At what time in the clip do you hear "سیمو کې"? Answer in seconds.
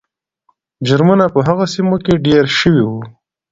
1.73-2.13